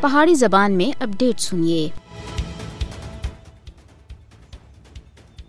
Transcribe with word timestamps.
پہاڑی 0.00 0.34
زبان 0.34 0.72
میں 0.72 1.02
اپڈیٹ 1.02 1.40
سنیے۔ 1.40 1.88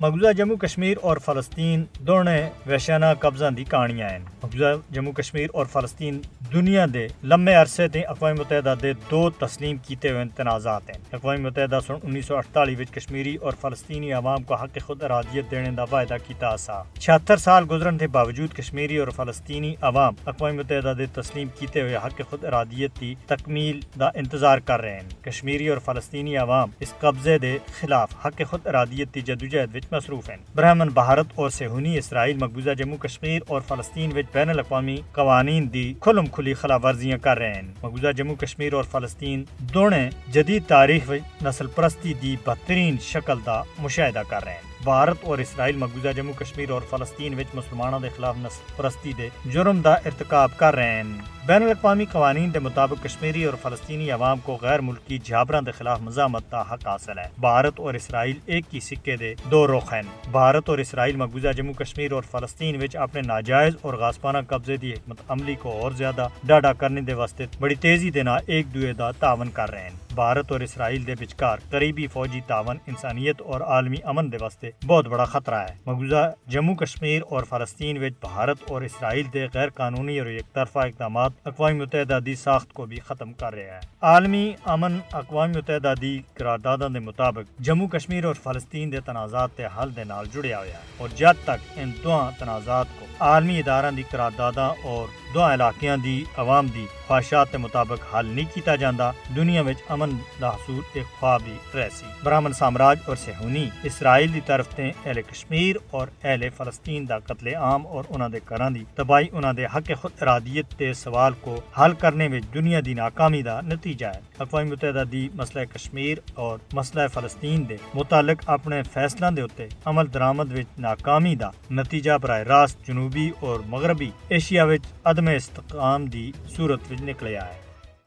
مقبوضہ 0.00 0.32
جموں 0.32 0.56
کشمیر 0.56 0.96
اور 1.02 1.16
فلسطین 1.16 1.84
دونوں 2.00 2.34
وحشانہ 2.68 3.06
قبضہ 3.20 3.44
دی 3.56 3.64
کہانیاں 3.64 4.08
ہیں۔ 4.08 4.18
مقبوضہ 4.18 4.94
جموں 4.94 5.12
کشمیر 5.12 5.46
اور 5.52 5.66
فلسطین 5.66 6.18
دنیا 6.52 6.86
دے 6.94 7.08
لمبے 7.24 7.54
عرصے 7.54 7.88
تھی 7.88 8.06
اقوام 8.06 8.36
متحدہ 8.38 8.74
دے 8.82 8.92
دو 9.10 9.30
تسلیم 9.30 9.76
کیتے 9.76 10.10
ہوئے 10.10 10.24
تنازعات 10.36 10.90
ہیں۔ 10.90 10.98
اقوام 11.12 11.42
متحدہ 11.42 11.78
سن 11.86 11.94
انیس 12.02 12.26
سو 12.26 12.36
اٹھالی 12.36 12.74
وچ 12.74 12.90
کشمیری 12.90 13.36
اور 13.36 13.52
فلسطینی 13.60 14.12
عوام 14.12 14.42
کو 14.42 14.54
حق 14.54 14.78
خود 14.86 15.02
ارادیت 15.02 15.50
دینے 15.50 15.70
دا 15.70 15.82
وعدہ 15.82 16.16
کیتا 16.26 16.56
سا۔ 16.56 16.82
چھہتر 17.00 17.36
سال 17.36 17.64
گزرن 17.70 17.98
کے 17.98 18.06
باوجود 18.06 18.52
کشمیری 18.52 18.96
اور 18.96 19.08
فلسطینی 19.08 19.74
عوام 19.80 20.14
اقوام 20.26 20.56
متحدہ 20.56 20.94
دے 20.98 21.06
تسلیم 21.06 21.48
کیتے 21.58 21.80
ہوئے 21.80 21.96
حق 21.96 22.20
خود 22.30 22.44
ارادیت 22.44 22.90
کی 23.00 23.14
تکمیل 23.26 23.80
دا 24.00 24.08
انتظار 24.14 24.58
کر 24.58 24.80
رہے 24.80 24.94
ہیں۔ 24.94 25.24
کشمیری 25.24 25.68
اور 25.68 25.78
فلسطینی 25.78 26.36
عوام 26.36 26.70
اس 26.80 26.94
قبضے 26.98 27.38
دے 27.38 27.58
خلاف 27.80 28.26
حق 28.26 28.42
خود 28.50 28.66
ارادیت 28.66 29.14
کی 29.14 29.20
جدوجہد 29.20 29.76
وچ 29.76 29.84
مصروف 29.90 30.30
ہیں۔ 30.30 30.36
برہمن 30.54 30.88
بھارت 30.88 31.26
اور 31.34 31.50
سہونی 31.50 31.98
اسرائیل 31.98 32.36
مقبوضہ 32.36 32.70
جموں 32.70 32.96
کشمیر 32.96 33.42
اور 33.48 33.60
فلسطین 33.68 34.12
وچ 34.16 34.26
بین 34.32 34.48
الاقوامی 34.48 34.96
قوانین 35.12 35.72
دی 35.72 35.94
کھلم 36.00 36.26
کھلی 36.38 36.54
خلاف 36.54 36.84
ورزیاں 36.84 37.18
کر 37.18 37.38
رہے 37.38 37.54
ہیں۔ 37.54 37.62
مقبوضہ 37.82 38.12
جموں 38.12 38.36
کشمیر 38.36 38.72
اور 38.72 38.82
فلسطین 38.82 39.44
دونوں 39.58 40.32
جدید 40.32 40.62
تاریخ 40.66 41.10
نسل 41.44 41.66
پرستی 41.66 42.14
دی 42.14 42.36
بہترین 42.44 42.96
شکل 43.02 43.38
دا 43.46 43.62
مشاہدہ 43.78 44.22
کر 44.28 44.44
رہے 44.44 44.52
ہیں۔ 44.52 44.77
بھارت 44.84 45.16
اور 45.22 45.38
اسرائیل 45.38 45.76
مقبوضہ 45.76 46.08
جموں 46.16 46.32
کشمیر 46.32 46.70
اور 46.70 46.82
فلسطین 46.90 47.34
وچ 47.34 47.46
مسلمانوں 47.54 48.00
دے 48.00 48.08
خلاف 48.16 48.36
نسل 48.38 48.72
پرستی 48.76 49.12
دے 49.12 49.28
جرم 49.44 49.80
دا 49.80 49.92
ارتکاب 49.92 50.50
کر 50.56 50.74
رہے 50.74 50.94
ہیں۔ 50.94 51.02
بین 51.46 51.62
الاقوامی 51.62 52.04
قوانین 52.04 52.54
دے 52.54 52.58
مطابق 52.58 53.04
کشمیری 53.04 53.44
اور 53.44 53.54
فلسطینی 53.62 54.10
عوام 54.10 54.38
کو 54.38 54.58
غیر 54.62 54.80
ملکی 54.80 55.18
جابران 55.24 55.66
دے 55.66 55.70
خلاف 55.70 56.00
مزاحمت 56.00 56.50
دا 56.52 56.60
حق 56.60 56.86
حاصل 56.86 57.18
ہے۔ 57.18 57.28
بھارت 57.38 57.80
اور 57.80 57.94
اسرائیل 57.94 58.38
ایک 58.46 58.64
کی 58.70 58.80
سکے 58.80 59.16
دے 59.16 59.34
دو 59.50 59.66
رخ 59.66 59.92
ہیں۔ 59.92 60.02
بھارت 60.30 60.68
اور 60.68 60.78
اسرائیل 60.78 61.16
مقبوضہ 61.16 61.52
جموں 61.56 61.74
کشمیر 61.74 62.12
اور 62.12 62.22
فلسطین 62.22 62.82
وچ 62.82 62.96
اپنے 62.96 63.20
ناجائز 63.20 63.74
اور 63.82 63.94
غاسپانہ 63.94 64.38
قبضے 64.48 64.76
دی 64.76 64.92
حکمت 64.92 65.16
عملی 65.28 65.54
کو 65.54 65.72
اور 65.82 65.90
زیادہ 65.90 66.28
ڈاڈا 66.44 66.72
کرنے 66.72 67.00
دے 67.00 67.14
واسطے 67.14 67.46
بڑی 67.60 67.74
تیزی 67.74 68.10
دے 68.10 68.22
نال 68.22 68.40
ایک 68.46 68.74
دوے 68.74 68.92
دا 68.92 69.10
تعاون 69.10 69.50
کر 69.50 69.70
رہے 69.70 69.82
ہیں۔ 69.82 69.96
بھارت 70.14 70.52
اور 70.52 70.60
اسرائیل 70.60 71.06
دے 71.06 71.14
بچکار 71.14 71.58
قریبی 71.70 72.06
فوجی 72.06 72.40
تعاون، 72.46 72.76
انسانیت 72.86 73.40
اور 73.40 73.60
عالمی 73.60 73.96
امن 74.04 74.32
دے 74.32 74.36
واسطے 74.40 74.67
بہت 74.86 75.06
بڑا 75.08 75.24
خطرہ 75.24 75.60
ہے۔ 75.60 75.74
مقبوضہ 75.86 76.30
جموں، 76.46 76.74
کشمیر 76.74 77.22
اور 77.28 77.44
فلسطین 77.44 78.02
وچ 78.02 78.12
بھارت 78.20 78.58
اور 78.68 78.82
اسرائیل 78.82 79.26
دے 79.32 79.46
غیر 79.54 79.68
قانونی 79.70 80.18
اور 80.18 80.26
یک 80.26 80.52
طرفہ 80.52 80.78
اقدامات 80.78 81.32
اقوام 81.44 81.76
متحدہ 81.78 82.18
دی 82.26 82.34
ساخت 82.34 82.72
کو 82.72 82.86
بھی 82.86 83.00
ختم 83.00 83.32
کر 83.32 83.54
رہا 83.54 83.74
ہے 83.74 83.80
عالمی 84.00 84.52
امن 84.64 84.98
اقوام 85.12 85.50
متحدہ 85.50 85.94
دی 86.00 86.18
قرارداداں 86.34 86.88
دے 86.88 86.98
مطابق 86.98 87.60
جموں، 87.60 87.88
کشمیر 87.88 88.24
اور 88.24 88.34
فلسطین 88.34 88.92
دے 88.92 89.00
تنازعات 89.00 89.50
تے 89.56 89.66
حل 89.78 89.96
دے 89.96 90.04
نال 90.04 90.26
جڑیا 90.32 90.58
ہوا 90.58 90.66
ہے 90.66 90.96
اور 90.96 91.08
جد 91.08 91.44
تک 91.44 91.60
ان 91.76 91.92
دو 92.04 92.20
تنازعات 92.38 92.86
کو 92.98 93.06
عالمی 93.20 93.58
ادارہ 93.58 93.90
دی 93.90 94.02
قرارداداں 94.10 94.70
اور 94.84 95.06
دو 95.34 95.42
علاقیاں 95.42 95.96
دی 95.96 96.24
عوام 96.36 96.66
دی 96.66 96.86
خواہشات 97.06 97.50
کے 97.50 97.58
مطابق 97.58 98.14
حل 98.14 98.26
نہیں 98.26 98.54
کیتا 98.54 98.74
جاندہ 98.76 99.10
دنیا 99.36 99.62
وچ 99.62 99.76
امن 99.88 100.10
دا 100.40 100.48
حصول 100.48 100.80
ایک 100.94 101.06
خواب 101.20 101.42
ہی 101.46 101.56
رہسی 101.74 102.06
برہمن 102.22 102.52
سامراج 102.52 102.98
اور 103.04 103.16
سہونی 103.16 103.68
اسرائیل 103.82 104.34
دی 104.34 104.40
طرف 104.46 104.57
تے 104.66 104.90
اہل 105.04 105.20
کشمیر 105.22 105.76
اور 105.90 106.08
اہل 106.24 106.48
فلسطین 106.56 107.08
دا 107.08 107.18
قتل 107.18 107.54
عام 107.54 107.86
اور 107.86 108.04
انہاں 108.08 108.28
دے 108.28 108.38
گھراں 108.48 108.70
دی 108.70 108.84
تباہی، 108.94 109.26
انہاں 109.32 109.52
دے 109.52 109.66
حق 109.66 109.90
خود 110.00 110.22
ارادیت 110.22 110.66
تے 110.78 110.92
سوال 110.92 111.32
کو 111.40 111.60
حل 111.78 111.92
کرنے 111.94 112.28
وچ 112.28 112.54
دنیا 112.54 112.80
دی 112.86 112.94
ناکامی 112.94 113.42
دا 113.42 113.60
نتیجہ 113.60 114.06
ہے۔ 114.06 114.20
اقوام 114.38 114.68
متحدہ 114.68 115.04
دی 115.12 115.28
مسئلہ 115.34 115.64
کشمیر 115.64 116.18
اور 116.34 116.58
مسئلہ 116.72 117.06
فلسطین 117.14 117.68
دے 117.68 117.76
متعلق 117.94 118.42
اپنے 118.46 118.82
فیصلہ 118.82 119.30
دے 119.36 119.42
ہوتے 119.42 119.68
عمل 119.84 120.12
درآمد 120.14 120.52
وچ 120.52 120.78
ناکامی 120.78 121.34
دا 121.34 121.50
نتیجہ 121.70 122.18
براہ 122.22 122.42
راست 122.52 122.86
جنوبی 122.86 123.30
اور 123.40 123.60
مغربی 123.66 124.10
ایشیا 124.28 124.64
وچ 124.64 124.92
عدم 125.04 125.28
استقام 125.28 126.06
دی 126.06 126.30
صورت 126.56 126.80
وچ 126.90 127.00
نکلیا 127.02 127.46
ہے۔ 127.46 127.67